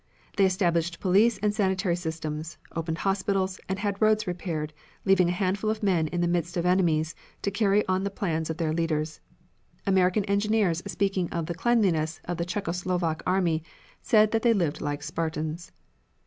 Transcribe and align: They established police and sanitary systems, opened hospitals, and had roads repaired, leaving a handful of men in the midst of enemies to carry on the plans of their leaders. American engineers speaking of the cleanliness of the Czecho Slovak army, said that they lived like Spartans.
They 0.35 0.47
established 0.47 0.99
police 0.99 1.37
and 1.43 1.53
sanitary 1.53 1.95
systems, 1.95 2.57
opened 2.75 2.97
hospitals, 2.97 3.59
and 3.69 3.77
had 3.77 4.01
roads 4.01 4.25
repaired, 4.25 4.73
leaving 5.05 5.29
a 5.29 5.31
handful 5.31 5.69
of 5.69 5.83
men 5.83 6.07
in 6.07 6.21
the 6.21 6.27
midst 6.27 6.57
of 6.57 6.65
enemies 6.65 7.13
to 7.43 7.51
carry 7.51 7.85
on 7.87 8.03
the 8.03 8.09
plans 8.09 8.49
of 8.49 8.57
their 8.57 8.73
leaders. 8.73 9.19
American 9.85 10.25
engineers 10.25 10.81
speaking 10.87 11.29
of 11.29 11.45
the 11.45 11.53
cleanliness 11.53 12.19
of 12.25 12.37
the 12.37 12.45
Czecho 12.45 12.71
Slovak 12.73 13.21
army, 13.27 13.61
said 14.01 14.31
that 14.31 14.41
they 14.41 14.53
lived 14.53 14.81
like 14.81 15.03
Spartans. 15.03 15.71